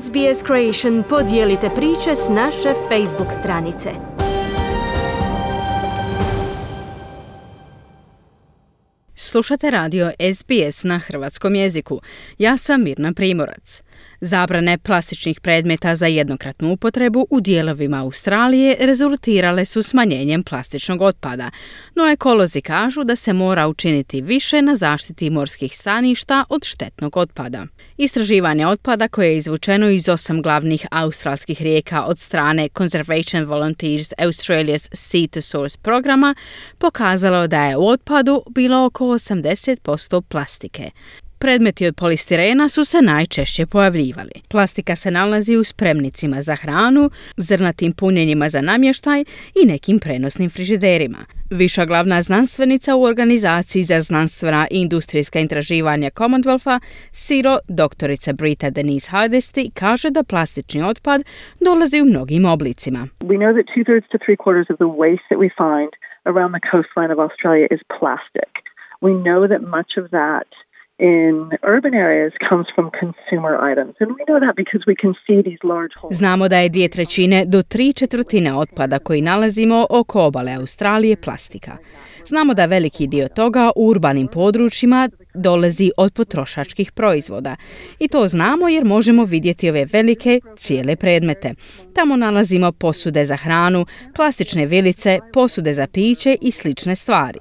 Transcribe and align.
SBS 0.00 0.46
Creation 0.46 1.02
podijelite 1.08 1.68
priče 1.76 2.16
s 2.16 2.28
naše 2.28 2.74
Facebook 2.88 3.32
stranice. 3.40 3.90
Slušate 9.14 9.70
radio 9.70 10.10
SBS 10.34 10.82
na 10.82 10.98
hrvatskom 10.98 11.54
jeziku. 11.54 12.00
Ja 12.38 12.56
sam 12.56 12.82
Mirna 12.82 13.12
Primorac. 13.12 13.82
Zabrane 14.20 14.78
plastičnih 14.78 15.40
predmeta 15.40 15.96
za 15.96 16.06
jednokratnu 16.06 16.72
upotrebu 16.72 17.26
u 17.30 17.40
dijelovima 17.40 18.00
Australije 18.00 18.76
rezultirale 18.80 19.64
su 19.64 19.82
smanjenjem 19.82 20.42
plastičnog 20.42 21.02
otpada, 21.02 21.50
no 21.94 22.10
ekolozi 22.10 22.60
kažu 22.60 23.04
da 23.04 23.16
se 23.16 23.32
mora 23.32 23.68
učiniti 23.68 24.20
više 24.20 24.62
na 24.62 24.76
zaštiti 24.76 25.30
morskih 25.30 25.76
staništa 25.76 26.44
od 26.48 26.64
štetnog 26.64 27.16
otpada. 27.16 27.66
Istraživanje 27.96 28.66
otpada 28.66 29.08
koje 29.08 29.28
je 29.28 29.36
izvučeno 29.36 29.88
iz 29.90 30.08
osam 30.08 30.42
glavnih 30.42 30.86
australskih 30.90 31.62
rijeka 31.62 32.04
od 32.04 32.18
strane 32.18 32.68
Conservation 32.78 33.44
Volunteers 33.44 34.12
Australia's 34.18 34.88
Sea 34.92 35.26
to 35.26 35.40
Source 35.40 35.78
programa 35.82 36.34
pokazalo 36.78 37.46
da 37.46 37.64
je 37.64 37.76
u 37.76 37.88
otpadu 37.88 38.42
bilo 38.50 38.84
oko 38.84 39.04
80% 39.04 40.20
plastike. 40.20 40.90
Predmeti 41.44 41.86
od 41.86 41.94
polistirena 42.00 42.68
su 42.68 42.84
se 42.84 42.98
najčešće 43.02 43.66
pojavljivali. 43.66 44.36
Plastika 44.50 44.96
se 44.96 45.10
nalazi 45.10 45.56
u 45.56 45.64
spremnicima 45.64 46.42
za 46.42 46.56
hranu, 46.56 47.10
zrnatim 47.36 47.92
punjenjima 47.92 48.48
za 48.48 48.60
namještaj 48.60 49.20
i 49.60 49.66
nekim 49.72 49.98
prenosnim 49.98 50.50
frižiderima. 50.50 51.18
Viša 51.50 51.84
glavna 51.84 52.22
znanstvenica 52.22 52.96
u 52.96 53.02
organizaciji 53.02 53.82
za 53.82 54.00
znanstvena 54.00 54.66
i 54.70 54.76
industrijska 54.80 55.38
istraživanja 55.40 56.10
Commonwealtha, 56.10 56.80
Siro, 57.12 57.58
doktorica 57.68 58.32
Brita 58.32 58.70
Denise 58.70 59.10
Hardesty, 59.12 59.70
kaže 59.74 60.10
da 60.10 60.22
plastični 60.22 60.82
otpad 60.82 61.20
dolazi 61.60 62.00
u 62.00 62.04
mnogim 62.04 62.44
oblicima. 62.44 63.00
We 63.32 63.36
know 63.42 63.52
that 63.56 63.66
two-thirds 63.74 64.06
to 64.12 64.18
three-quarters 64.24 64.68
of 64.72 64.76
the 64.82 64.90
waste 65.02 65.26
that 65.30 65.40
we 65.44 65.50
find 65.62 65.90
around 66.30 66.50
the 66.56 66.64
coastline 66.72 67.12
of 67.14 67.18
Australia 67.26 67.66
is 67.76 67.80
plastic. 67.98 68.52
We 69.06 69.12
know 69.26 69.40
that 69.52 69.62
much 69.76 69.92
of 70.02 70.06
that 70.20 70.48
in 71.02 71.34
urban 71.76 71.94
areas 71.94 72.32
comes 72.48 72.66
from 72.74 72.86
consumer 73.02 73.54
items. 73.70 73.92
We 74.00 74.24
know 74.28 74.38
that 74.46 74.54
because 74.62 74.82
we 74.90 74.96
can 75.02 75.12
see 75.26 75.38
these 75.48 75.62
large 75.72 75.94
holes. 76.00 76.16
Znamo 76.16 76.48
da 76.48 76.58
je 76.58 76.68
dvije 76.68 76.88
trećine 76.88 77.44
do 77.44 77.62
tri 77.62 77.92
četvrtine 77.92 78.54
otpada 78.54 78.98
koji 78.98 79.20
nalazimo 79.22 79.86
oko 79.90 80.22
obale 80.22 80.52
Australije 80.54 81.16
plastika. 81.16 81.72
Znamo 82.26 82.54
da 82.54 82.66
veliki 82.66 83.06
dio 83.06 83.28
toga 83.28 83.70
u 83.76 83.88
urbanim 83.88 84.28
područjima 84.28 85.08
dolazi 85.34 85.90
od 85.96 86.12
potrošačkih 86.12 86.92
proizvoda. 86.92 87.56
I 87.98 88.08
to 88.08 88.26
znamo 88.26 88.68
jer 88.68 88.84
možemo 88.84 89.24
vidjeti 89.24 89.70
ove 89.70 89.84
velike 89.92 90.40
cijele 90.56 90.96
predmete. 90.96 91.54
Tamo 91.94 92.16
nalazimo 92.16 92.72
posude 92.72 93.24
za 93.24 93.36
hranu, 93.36 93.86
plastične 94.14 94.66
vilice, 94.66 95.18
posude 95.32 95.72
za 95.72 95.86
piće 95.86 96.36
i 96.40 96.50
slične 96.50 96.96
stvari. 96.96 97.38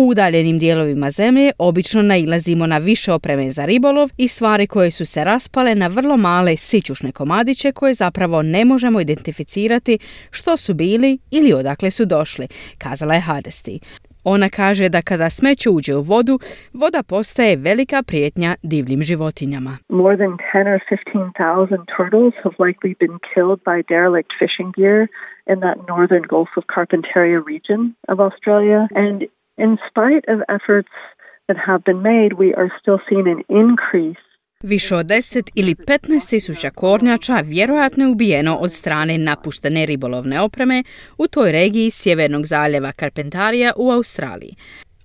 U 0.00 0.08
udaljenim 0.08 0.58
dijelovima 0.58 1.10
zemlje 1.10 1.50
obično 1.58 2.02
nailazimo 2.02 2.66
na 2.66 2.78
više 2.78 3.12
opreme 3.12 3.50
za 3.50 3.64
ribolov 3.64 4.08
i 4.16 4.28
stvari 4.28 4.66
koje 4.66 4.90
su 4.90 5.04
se 5.04 5.24
raspale 5.24 5.74
na 5.74 5.86
vrlo 5.86 6.16
male 6.16 6.56
sićušne 6.56 7.12
komadiće 7.12 7.72
koje 7.72 7.94
zapravo 7.94 8.42
ne 8.42 8.64
možemo 8.64 9.00
identificirati 9.00 9.98
što 10.30 10.56
su 10.56 10.74
bili 10.74 11.18
ili 11.30 11.52
odakle 11.52 11.90
su 11.90 12.04
došli, 12.04 12.46
kazala 12.78 13.14
je 13.14 13.20
Hadesti. 13.20 13.80
Ona 14.24 14.48
kaže 14.48 14.88
da 14.88 15.02
kada 15.02 15.30
smeće 15.30 15.70
uđe 15.70 15.94
u 15.96 16.02
vodu, 16.02 16.38
voda 16.72 17.02
postaje 17.02 17.56
velika 17.56 18.02
prijetnja 18.02 18.54
divljim 18.62 19.02
životinjama. 19.02 19.72
More 19.88 20.16
than 20.22 20.32
10 20.54 20.68
or 20.74 20.80
15,000 20.90 21.78
turtles 21.96 22.34
have 22.44 22.56
likely 22.66 22.92
been 23.04 23.16
killed 23.30 23.60
by 23.70 23.76
derelict 23.94 24.30
fishing 24.40 24.70
gear 24.78 25.00
in 25.52 25.58
that 25.64 25.76
northern 25.92 26.24
Gulf 26.32 26.50
of 26.58 26.64
Carpentaria 26.74 27.40
region 27.52 27.80
of 28.12 28.16
Australia. 28.28 28.80
And 29.02 29.18
in 29.64 29.76
spite 29.88 30.24
of 30.32 30.38
efforts 30.56 30.94
that 31.46 31.58
have 31.66 31.82
been 31.84 32.02
made, 32.12 32.32
we 32.42 32.48
are 32.60 32.70
still 32.80 32.98
seeing 33.08 33.26
an 33.34 33.40
increase 33.62 34.28
Više 34.62 34.94
od 34.96 35.06
10 35.06 35.50
ili 35.54 35.74
15 35.74 36.30
tisuća 36.30 36.70
kornjača 36.70 37.40
vjerojatno 37.44 38.04
je 38.04 38.10
ubijeno 38.10 38.56
od 38.56 38.72
strane 38.72 39.18
napuštene 39.18 39.86
ribolovne 39.86 40.40
opreme 40.40 40.82
u 41.18 41.26
toj 41.26 41.52
regiji 41.52 41.90
sjevernog 41.90 42.46
zaljeva 42.46 42.92
Karpentarija 42.92 43.72
u 43.76 43.90
Australiji. 43.90 44.54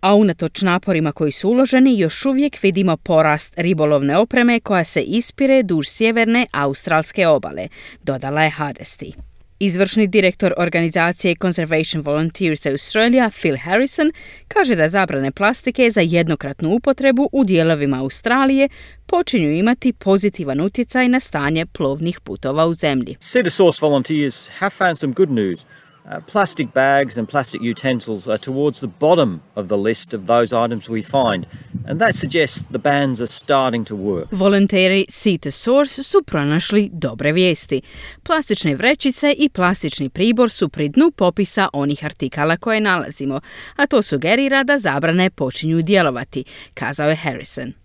A 0.01 0.15
unatoč 0.15 0.61
naporima 0.61 1.11
koji 1.11 1.31
su 1.31 1.49
uloženi, 1.49 1.99
još 1.99 2.25
uvijek 2.25 2.63
vidimo 2.63 2.97
porast 2.97 3.59
ribolovne 3.59 4.17
opreme 4.17 4.59
koja 4.59 4.83
se 4.83 5.01
ispire 5.01 5.63
duž 5.63 5.87
sjeverne 5.87 6.45
australske 6.51 7.27
obale, 7.27 7.67
dodala 8.03 8.43
je 8.43 8.49
Hadesti. 8.49 9.13
Izvršni 9.63 10.07
direktor 10.07 10.53
organizacije 10.57 11.35
Conservation 11.35 12.01
Volunteers 12.01 12.65
Australia 12.65 13.29
Phil 13.29 13.57
Harrison 13.57 14.11
kaže 14.47 14.75
da 14.75 14.89
zabrane 14.89 15.31
plastike 15.31 15.89
za 15.89 16.01
jednokratnu 16.01 16.69
upotrebu 16.69 17.29
u 17.31 17.43
dijelovima 17.43 17.99
Australije 17.99 18.69
počinju 19.05 19.51
imati 19.51 19.93
pozitivan 19.93 20.61
utjecaj 20.61 21.09
na 21.09 21.19
stanje 21.19 21.65
plovnih 21.65 22.19
putova 22.19 22.65
u 22.65 22.73
zemlji. 22.73 23.15
Sea 23.19 23.49
Source 23.49 23.79
volunteers 23.81 24.51
have 24.57 24.69
found 24.69 24.97
some 24.99 25.13
good 25.13 25.31
news. 25.31 25.65
Uh, 26.05 26.19
plastic 26.19 26.73
bags 26.73 27.17
and 27.17 27.29
plastic 27.29 27.61
utensils 27.61 28.27
are 28.27 28.37
towards 28.37 28.81
the 28.81 28.87
bottom 28.99 29.41
of 29.55 29.67
the 29.67 29.77
list 29.77 30.13
of 30.13 30.25
those 30.25 30.65
items 30.65 30.89
we 30.89 31.01
find, 31.01 31.47
and 31.87 31.99
that 32.01 32.15
suggests 32.15 32.67
the 32.71 32.77
bans 32.77 33.21
are 33.21 33.27
starting 33.27 33.85
to 33.85 33.95
work. 33.95 34.27
Volonteri 34.31 35.05
to 35.39 35.51
Source 35.51 36.03
su 36.03 36.23
pronašli 36.23 36.89
dobre 36.93 37.31
vijesti. 37.31 37.81
Plastične 38.23 38.75
vrećice 38.75 39.33
i 39.37 39.49
plastični 39.49 40.09
pribor 40.09 40.51
su 40.51 40.69
pri 40.69 40.89
dnu 40.89 41.11
popisa 41.11 41.69
onih 41.73 42.05
artikala 42.05 42.57
koje 42.57 42.81
nalazimo, 42.81 43.39
a 43.75 43.87
to 43.87 44.01
sugerira 44.01 44.63
da 44.63 44.77
zabrane 44.79 45.29
počinju 45.29 45.81
djelovati, 45.81 46.43
kazao 46.73 47.09
je 47.09 47.15
Harrison. 47.15 47.82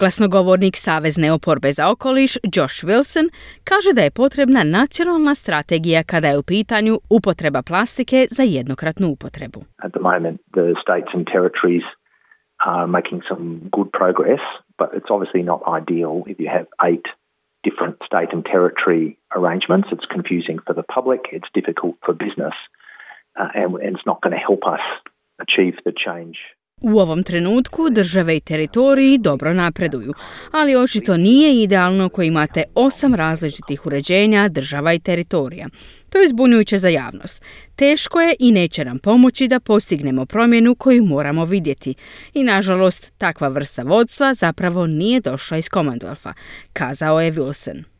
Glasnogovornik 0.00 0.76
Savezne 0.76 1.32
oporbe 1.32 1.72
za 1.72 1.84
okoliš 1.90 2.32
Josh 2.54 2.84
Wilson 2.84 3.26
kaže 3.64 3.90
da 3.92 4.02
je 4.02 4.10
potrebna 4.10 4.62
nacionalna 4.64 5.34
strategija 5.34 6.02
kada 6.02 6.28
je 6.28 6.38
u 6.38 6.42
pitanju 6.42 6.94
upotreba 7.10 7.62
plastike 7.62 8.26
za 8.36 8.42
jednokratnu 8.42 9.06
upotrebu. 9.08 9.60
At 9.86 9.92
the 9.92 10.04
moment 10.10 10.40
the 10.58 10.66
states 10.84 11.10
and 11.16 11.24
territories 11.34 11.86
are 12.70 12.86
making 12.86 13.20
some 13.28 13.44
good 13.76 13.88
progress, 14.00 14.42
but 14.80 14.88
it's 14.96 15.10
obviously 15.14 15.42
not 15.52 15.60
ideal 15.80 16.14
if 16.32 16.36
you 16.42 16.48
have 16.58 16.66
eight 16.88 17.06
different 17.66 17.96
state 18.08 18.30
and 18.36 18.42
territory 18.54 19.04
arrangements. 19.38 19.86
It's 19.94 20.08
confusing 20.16 20.58
for 20.66 20.74
the 20.80 20.86
public, 20.96 21.20
it's 21.36 21.50
difficult 21.58 21.94
for 22.04 22.12
business, 22.26 22.56
uh, 23.40 23.60
and 23.60 23.68
it's 23.88 24.06
not 24.10 24.18
going 24.22 24.36
to 24.38 24.44
help 24.48 24.62
us 24.74 24.84
achieve 25.44 25.74
the 25.86 25.94
change 26.06 26.38
u 26.84 27.00
ovom 27.00 27.22
trenutku 27.22 27.90
države 27.90 28.36
i 28.36 28.40
teritoriji 28.40 29.18
dobro 29.18 29.54
napreduju, 29.54 30.14
ali 30.50 30.76
očito 30.76 31.16
nije 31.16 31.62
idealno 31.62 32.04
ako 32.04 32.22
imate 32.22 32.62
osam 32.74 33.14
različitih 33.14 33.86
uređenja 33.86 34.48
država 34.48 34.92
i 34.92 34.98
teritorija. 34.98 35.68
To 36.10 36.18
je 36.18 36.28
zbunjujuće 36.28 36.78
za 36.78 36.88
javnost. 36.88 37.42
Teško 37.76 38.20
je 38.20 38.34
i 38.38 38.52
neće 38.52 38.84
nam 38.84 38.98
pomoći 38.98 39.48
da 39.48 39.60
postignemo 39.60 40.26
promjenu 40.26 40.74
koju 40.74 41.04
moramo 41.04 41.44
vidjeti. 41.44 41.94
I 42.34 42.42
nažalost, 42.42 43.12
takva 43.18 43.48
vrsta 43.48 43.82
vodstva 43.82 44.34
zapravo 44.34 44.86
nije 44.86 45.20
došla 45.20 45.56
iz 45.56 45.64
Commonwealtha, 45.64 46.32
kazao 46.72 47.20
je 47.20 47.32
Wilson. 47.32 47.93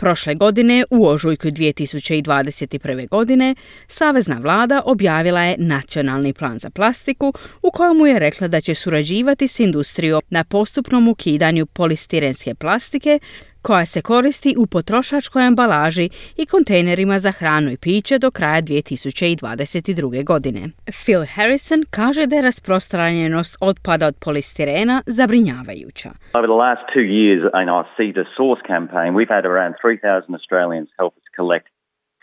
Prošle 0.00 0.34
godine, 0.34 0.84
u 0.90 1.06
ožujku 1.06 1.48
2021. 1.48 3.08
godine, 3.08 3.54
Savezna 3.88 4.38
vlada 4.38 4.82
objavila 4.84 5.42
je 5.42 5.56
nacionalni 5.58 6.32
plan 6.32 6.58
za 6.58 6.70
plastiku 6.70 7.32
u 7.62 7.70
kojemu 7.70 8.06
je 8.06 8.18
rekla 8.18 8.48
da 8.48 8.60
će 8.60 8.74
surađivati 8.74 9.48
s 9.48 9.60
industrijom 9.60 10.22
na 10.30 10.44
postupnom 10.44 11.08
ukidanju 11.08 11.66
polistirenske 11.66 12.54
plastike 12.54 13.18
koja 13.62 13.86
se 13.86 14.00
koristi 14.02 14.54
u 14.62 14.64
potrošačkoj 14.66 15.42
ambalaži 15.46 16.06
i 16.40 16.46
kontejnerima 16.46 17.18
za 17.18 17.32
hranu 17.38 17.70
i 17.70 17.80
piće 17.82 18.18
do 18.18 18.30
kraja 18.30 18.62
2022. 18.62 20.24
godine. 20.24 20.62
Phil 21.02 21.22
Harrison 21.34 21.80
kaže 21.98 22.22
da 22.26 22.36
je 22.36 22.42
rasprostranjenost 22.42 23.52
otpada 23.70 24.06
od 24.06 24.16
polistirena 24.24 24.96
zabrinjavajuća. 25.06 26.10
Over 26.38 26.48
the 26.52 26.60
last 26.66 26.82
two 26.94 27.06
years 27.20 27.42
in 27.62 27.68
our 27.74 27.84
Sea 27.96 28.12
to 28.18 28.24
Source 28.36 28.62
campaign, 28.72 29.10
we've 29.18 29.34
had 29.36 29.44
around 29.52 29.72
3,000 29.84 30.34
Australians 30.38 30.88
help 31.00 31.12
us 31.20 31.26
collect 31.40 31.68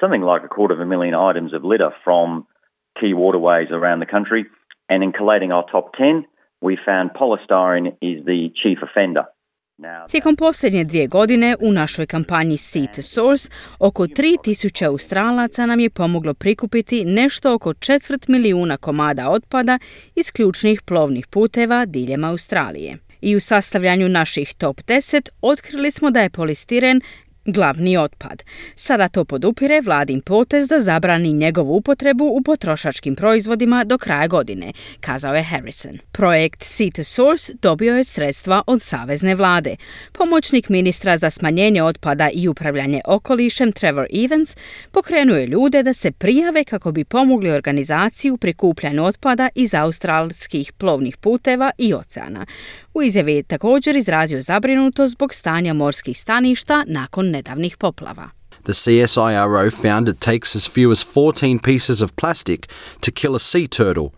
something 0.02 0.24
like 0.32 0.44
a 0.46 0.54
quarter 0.56 0.74
of 0.78 0.82
a 0.88 0.90
million 0.94 1.16
items 1.30 1.52
of 1.58 1.62
litter 1.64 1.92
from 2.06 2.28
key 3.00 3.14
waterways 3.14 3.70
around 3.72 4.00
the 4.00 4.12
country. 4.16 4.42
And 4.90 5.04
in 5.04 5.12
collating 5.12 5.52
our 5.52 5.66
top 5.72 5.86
10, 5.98 6.26
we 6.62 6.78
found 6.90 7.12
polystyrene 7.22 7.88
is 8.02 8.18
the 8.26 8.42
chief 8.62 8.80
offender. 8.82 9.26
Tijekom 10.12 10.36
posljednje 10.36 10.84
dvije 10.84 11.08
godine 11.08 11.56
u 11.60 11.72
našoj 11.72 12.06
kampanji 12.06 12.58
Sea 12.58 12.88
to 12.96 13.02
Source 13.02 13.50
oko 13.80 14.08
3000 14.08 14.88
Australaca 14.88 15.66
nam 15.66 15.80
je 15.80 15.90
pomoglo 15.90 16.34
prikupiti 16.34 17.06
nešto 17.06 17.54
oko 17.54 17.74
četvrt 17.74 18.28
milijuna 18.28 18.78
komada 18.78 19.30
otpada 19.30 19.80
iz 20.16 20.32
ključnih 20.32 20.82
plovnih 20.82 21.28
puteva 21.28 21.86
diljem 21.86 22.24
Australije. 22.24 22.98
I 23.22 23.36
u 23.36 23.40
sastavljanju 23.40 24.10
naših 24.10 24.54
top 24.54 24.82
10 24.82 25.30
otkrili 25.42 25.92
smo 25.92 26.12
da 26.12 26.22
je 26.22 26.30
polistiren 26.30 27.02
glavni 27.46 27.98
otpad. 27.98 28.44
Sada 28.76 29.08
to 29.08 29.26
podupire 29.26 29.82
vladin 29.82 30.22
potez 30.22 30.68
da 30.68 30.80
zabrani 30.80 31.34
njegovu 31.34 31.76
upotrebu 31.76 32.26
u 32.26 32.42
potrošačkim 32.42 33.16
proizvodima 33.16 33.84
do 33.84 33.98
kraja 33.98 34.28
godine, 34.28 34.74
kazao 35.00 35.36
je 35.36 35.44
Harrison. 35.44 36.00
Projekt 36.12 36.64
Sea 36.64 36.92
to 36.96 37.04
Source 37.04 37.54
dobio 37.62 37.98
je 37.98 38.04
sredstva 38.04 38.62
od 38.68 38.82
savezne 38.82 39.36
vlade. 39.36 39.76
Pomoćnik 40.12 40.70
ministra 40.70 41.18
za 41.18 41.30
smanjenje 41.30 41.84
otpada 41.84 42.30
i 42.34 42.48
upravljanje 42.48 43.02
okolišem 43.06 43.72
Trevor 43.72 44.08
Evans 44.26 44.56
pokrenuo 44.92 45.38
je 45.38 45.48
ljude 45.48 45.84
da 45.84 45.94
se 45.94 46.12
prijave 46.12 46.64
kako 46.64 46.92
bi 46.92 47.04
pomogli 47.04 47.52
organizaciju 47.52 48.38
prikupljanju 48.38 49.04
otpada 49.04 49.50
iz 49.56 49.74
australskih 49.74 50.74
plovnih 50.74 51.18
puteva 51.18 51.72
i 51.78 51.94
oceana. 51.94 52.46
U 52.96 53.04
izjavi 53.04 53.36
je 53.36 53.44
također 53.44 53.96
izrazio 53.96 54.42
zabrinutost 54.42 55.12
zbog 55.12 55.34
stanja 55.34 55.74
morskih 55.74 56.20
staništa 56.20 56.84
nakon 56.88 57.30
nedavnih 57.30 57.78
poplava. 57.78 58.30
The 58.64 58.74
CSIRO 58.74 59.72
found 59.82 60.10
it 60.10 60.20
takes 60.20 60.56
as 60.56 60.70
few 60.70 60.92
as 60.92 61.06
14 61.16 61.60
pieces 61.60 62.02
of 62.02 62.12
plastic 62.12 62.60
to 63.02 63.12
kill 63.12 63.36
a 63.36 63.40
sea 63.40 63.68
turtle. 63.68 64.10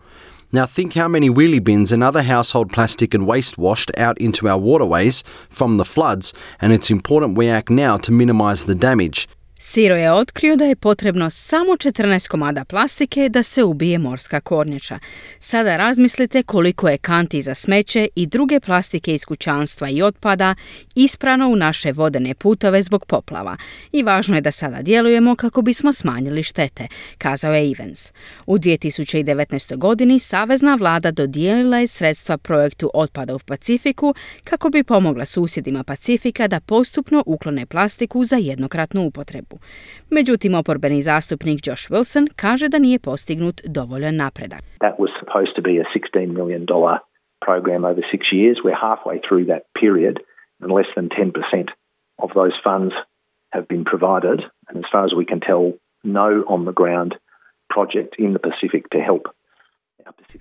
Now 0.52 0.66
think 0.66 0.94
how 0.94 1.08
many 1.08 1.30
wheelie 1.30 1.64
bins 1.64 1.92
and 1.92 2.02
other 2.02 2.22
household 2.34 2.72
plastic 2.72 3.14
and 3.14 3.26
waste 3.26 3.58
washed 3.58 3.90
out 3.98 4.18
into 4.18 4.48
our 4.48 4.60
waterways 4.60 5.24
from 5.50 5.76
the 5.78 5.84
floods, 5.84 6.32
and 6.60 6.72
it's 6.72 6.90
important 6.90 7.38
we 7.38 7.50
act 7.50 7.70
now 7.70 7.98
to 7.98 8.12
minimise 8.12 8.64
the 8.64 8.74
damage. 8.74 9.28
Siro 9.60 9.96
je 9.96 10.12
otkrio 10.12 10.56
da 10.56 10.64
je 10.64 10.76
potrebno 10.76 11.30
samo 11.30 11.72
14 11.72 12.28
komada 12.28 12.64
plastike 12.64 13.28
da 13.28 13.42
se 13.42 13.64
ubije 13.64 13.98
morska 13.98 14.40
kornjača. 14.40 14.98
Sada 15.40 15.76
razmislite 15.76 16.42
koliko 16.42 16.88
je 16.88 16.98
kanti 16.98 17.42
za 17.42 17.54
smeće 17.54 18.08
i 18.14 18.26
druge 18.26 18.60
plastike 18.60 19.14
iz 19.14 19.24
kućanstva 19.24 19.88
i 19.88 20.02
otpada 20.02 20.54
isprano 20.94 21.48
u 21.48 21.56
naše 21.56 21.92
vodene 21.92 22.34
putove 22.34 22.82
zbog 22.82 23.06
poplava. 23.06 23.56
I 23.92 24.02
važno 24.02 24.34
je 24.34 24.40
da 24.40 24.50
sada 24.50 24.82
djelujemo 24.82 25.36
kako 25.36 25.62
bismo 25.62 25.92
smanjili 25.92 26.42
štete, 26.42 26.88
kazao 27.18 27.54
je 27.54 27.70
Evans. 27.70 28.12
U 28.46 28.58
2019. 28.58 29.76
godini 29.76 30.18
Savezna 30.18 30.74
vlada 30.74 31.10
dodijelila 31.10 31.78
je 31.78 31.86
sredstva 31.86 32.38
projektu 32.38 32.90
otpada 32.94 33.34
u 33.34 33.38
Pacifiku 33.38 34.14
kako 34.44 34.70
bi 34.70 34.84
pomogla 34.84 35.26
susjedima 35.26 35.84
Pacifika 35.84 36.48
da 36.48 36.60
postupno 36.60 37.22
uklone 37.26 37.66
plastiku 37.66 38.24
za 38.24 38.36
jednokratnu 38.36 39.06
upotrebu. 39.06 39.47
Međutim, 40.10 40.54
oporbeni 40.54 41.02
zastupnik 41.02 41.66
Josh 41.66 41.90
Wilson 41.90 42.28
kaže 42.36 42.68
da 42.68 42.78
nije 42.78 42.98
postignut 42.98 43.60
dovoljan 43.64 44.16
napredak. 44.16 44.62
That 44.80 44.96
was 44.98 45.10
supposed 45.20 45.52
to 45.56 45.62
be 45.62 45.74
a 45.80 45.86
$16 45.94 46.32
million 46.38 46.66
program 47.48 47.82
over 47.84 48.02
six 48.14 48.22
years. 48.38 48.56
We're 48.64 48.82
halfway 48.88 49.18
through 49.26 49.44
that 49.52 49.62
period 49.82 50.16
and 50.60 50.70
less 50.78 50.90
than 50.96 51.08
10% 51.08 51.68
of 52.24 52.30
those 52.34 52.56
funds 52.66 52.94
have 53.50 53.66
been 53.68 53.84
provided. 53.84 54.38
And 54.68 54.76
as 54.84 54.90
far 54.92 55.04
as 55.04 55.12
we 55.18 55.24
can 55.24 55.40
tell, 55.40 55.64
no 56.04 56.28
on 56.54 56.64
the 56.64 56.78
ground 56.80 57.14
project 57.70 58.16
in 58.18 58.32
the 58.32 58.38
Pacific 58.48 58.90
to 58.90 58.98
help 58.98 59.24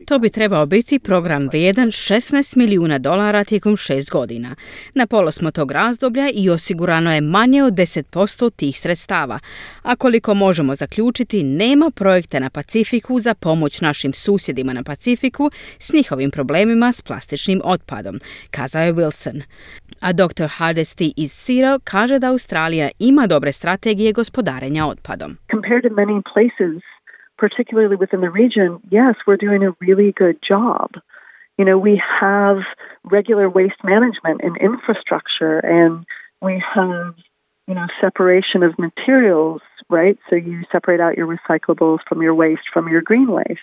To 0.07 0.19
bi 0.19 0.29
trebao 0.29 0.65
biti 0.65 0.99
program 0.99 1.47
vrijedan 1.47 1.87
16 1.87 2.57
milijuna 2.57 2.97
dolara 2.97 3.43
tijekom 3.43 3.77
šest 3.77 4.11
godina. 4.11 4.55
Na 4.93 5.07
polo 5.07 5.31
smo 5.31 5.51
tog 5.51 5.71
razdoblja 5.71 6.29
i 6.33 6.49
osigurano 6.49 7.13
je 7.13 7.21
manje 7.21 7.63
od 7.63 7.73
10% 7.73 8.51
tih 8.55 8.79
sredstava. 8.79 9.39
A 9.81 9.95
koliko 9.95 10.33
možemo 10.33 10.75
zaključiti, 10.75 11.43
nema 11.43 11.91
projekta 11.95 12.39
na 12.39 12.49
Pacifiku 12.49 13.19
za 13.19 13.33
pomoć 13.33 13.81
našim 13.81 14.13
susjedima 14.13 14.73
na 14.73 14.83
Pacifiku 14.83 15.51
s 15.79 15.93
njihovim 15.93 16.31
problemima 16.31 16.91
s 16.91 17.01
plastičnim 17.01 17.61
otpadom, 17.63 18.19
kazao 18.51 18.83
je 18.83 18.93
Wilson. 18.93 19.41
A 19.99 20.13
dr. 20.13 20.47
Hardesty 20.57 21.13
iz 21.17 21.31
Siro 21.31 21.79
kaže 21.83 22.19
da 22.19 22.29
Australija 22.29 22.89
ima 22.99 23.27
dobre 23.27 23.51
strategije 23.51 24.13
gospodarenja 24.13 24.85
otpadom. 24.85 25.37
Compared 25.51 25.83
to 25.83 25.89
many 25.89 26.21
places 26.33 26.96
particularly 27.37 27.95
within 27.95 28.21
the 28.21 28.29
region, 28.29 28.79
yes, 28.89 29.15
we're 29.25 29.37
doing 29.37 29.63
a 29.63 29.75
really 29.79 30.11
good 30.11 30.39
job. 30.47 30.91
You 31.57 31.65
know, 31.65 31.77
we 31.77 32.01
have 32.19 32.57
regular 33.03 33.49
waste 33.49 33.83
management 33.83 34.41
and 34.43 34.57
infrastructure, 34.57 35.59
and 35.59 36.05
we 36.41 36.63
have, 36.75 37.15
you 37.67 37.73
know, 37.73 37.87
separation 37.99 38.63
of 38.63 38.77
materials, 38.77 39.61
right? 39.89 40.17
So 40.29 40.35
you 40.35 40.63
separate 40.71 40.99
out 40.99 41.17
your 41.17 41.27
recyclables 41.27 41.99
from 42.07 42.21
your 42.21 42.35
waste 42.35 42.63
from 42.71 42.87
your 42.87 43.01
green 43.01 43.31
waste. 43.31 43.59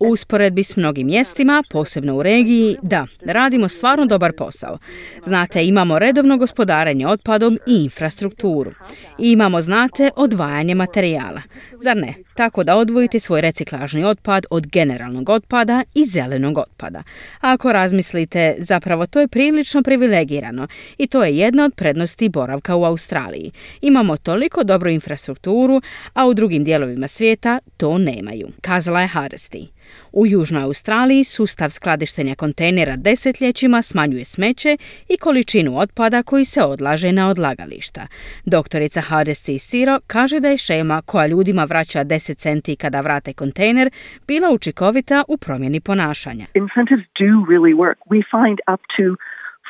U 0.00 0.08
usporedbi 0.08 0.62
s 0.62 0.76
mnogim 0.76 1.06
mjestima, 1.06 1.62
posebno 1.70 2.16
u 2.16 2.22
regiji, 2.22 2.76
da, 2.82 3.06
radimo 3.24 3.68
stvarno 3.68 4.06
dobar 4.06 4.32
posao. 4.32 4.78
Znate, 5.22 5.64
imamo 5.64 5.98
redovno 5.98 6.36
gospodarenje 6.36 7.06
otpadom 7.06 7.58
i 7.66 7.84
infrastrukturu. 7.84 8.70
I 9.18 9.32
imamo, 9.32 9.60
znate, 9.60 10.10
odvajanje 10.16 10.74
materijala. 10.74 11.42
Zar 11.80 11.96
ne? 11.96 12.14
Tako 12.34 12.64
da 12.64 12.76
odvojite 12.76 13.20
svoj 13.20 13.40
reciklažni 13.40 14.04
otpad 14.04 14.46
od 14.50 14.66
generalnog 14.66 15.28
otpada 15.28 15.84
i 15.94 16.06
zelenog 16.06 16.58
otpada. 16.58 17.02
Ako 17.40 17.72
razmislite, 17.72 18.54
zapravo 18.58 19.06
to 19.06 19.20
je 19.20 19.28
prilično 19.28 19.82
privilegirano 19.82 20.68
i 20.98 21.06
to 21.06 21.24
je 21.24 21.38
jedna 21.38 21.64
od 21.64 21.74
prednosti 21.74 22.28
boravka 22.28 22.76
u 22.76 22.84
Australiji. 22.84 23.50
Imamo 23.80 24.16
toliko 24.16 24.64
dobru 24.64 24.90
infrastrukturu, 24.90 25.82
a 26.12 26.26
u 26.26 26.34
drugim 26.34 26.64
dijelovima 26.64 27.08
svijeta 27.08 27.58
to 27.76 27.98
nemaju, 27.98 28.48
kazala 28.60 29.00
je 29.00 29.08
Hardesty. 29.08 29.66
U 30.12 30.26
Južnoj 30.26 30.62
Australiji 30.62 31.24
sustav 31.24 31.70
skladištenja 31.70 32.34
kontejnera 32.34 32.94
desetljećima 32.96 33.82
smanjuje 33.82 34.24
smeće 34.24 34.76
i 35.08 35.16
količinu 35.18 35.78
otpada 35.78 36.22
koji 36.22 36.44
se 36.44 36.62
odlaže 36.62 37.12
na 37.12 37.28
odlagališta. 37.28 38.06
Doktorica 38.44 39.00
Hardesty 39.00 39.58
Siro 39.58 39.98
kaže 40.06 40.40
da 40.40 40.48
je 40.48 40.58
šema 40.58 41.02
koja 41.06 41.26
ljudima 41.26 41.64
vraća 41.64 42.04
10 42.04 42.36
centi 42.36 42.76
kada 42.76 43.00
vrate 43.00 43.32
kontejner 43.32 43.90
bila 44.28 44.48
učinkovita 44.50 45.24
u 45.28 45.36
promjeni 45.36 45.80
ponašanja. 45.80 46.46
Incentives 46.54 47.06
do 47.20 47.30
really 47.52 47.74
work. 47.82 47.98
We 48.14 48.20
find 48.36 48.58
up 48.74 48.80
to 48.96 49.04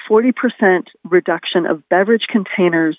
40% 0.08 0.82
reduction 1.17 1.62
of 1.72 1.76
beverage 1.94 2.26
containers 2.37 2.99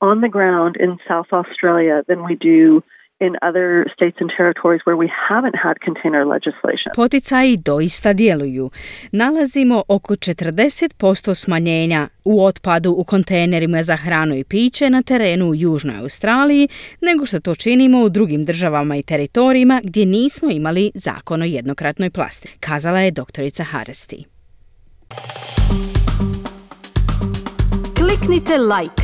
on 0.00 0.16
the 0.24 0.32
ground 0.36 0.72
in 0.84 0.90
South 1.08 1.30
Australia 1.40 1.96
than 2.08 2.20
we 2.28 2.34
do 2.50 2.82
in 3.20 3.36
other 3.48 3.86
states 3.94 4.16
and 4.20 4.30
territories 4.36 4.80
where 4.86 4.96
we 4.96 5.08
haven't 5.28 5.56
had 5.64 5.74
container 5.80 6.24
legislation. 6.34 6.92
Poticaji 6.96 7.56
doista 7.56 8.12
djeluju. 8.12 8.70
Nalazimo 9.12 9.82
oko 9.88 10.14
40% 10.14 11.34
smanjenja 11.34 12.08
u 12.24 12.44
otpadu 12.44 12.90
u 12.90 13.04
kontejnerima 13.04 13.82
za 13.82 13.96
hranu 13.96 14.34
i 14.34 14.44
piće 14.44 14.90
na 14.90 15.02
terenu 15.02 15.46
u 15.46 15.54
Južnoj 15.54 15.96
Australiji 15.96 16.68
nego 17.00 17.26
što 17.26 17.40
to 17.40 17.54
činimo 17.54 18.02
u 18.02 18.08
drugim 18.08 18.44
državama 18.44 18.96
i 18.96 19.02
teritorijima 19.02 19.80
gdje 19.84 20.06
nismo 20.06 20.50
imali 20.50 20.90
zakon 20.94 21.42
o 21.42 21.44
jednokratnoj 21.44 22.10
plasti, 22.10 22.48
kazala 22.60 23.00
je 23.00 23.10
doktorica 23.10 23.64
Haresti. 23.64 24.24
Kliknite 27.98 28.58
like, 28.58 29.03